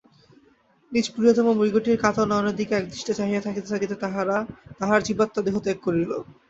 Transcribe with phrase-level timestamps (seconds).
[0.91, 3.95] নিজ প্রিয়তম মৃগটির কাতর নয়নের দিকে একদৃষ্টে চাহিয়া থাকিতে থাকিতে
[4.79, 6.11] তাঁহার জীবাত্মা দেহত্যাগ করিল।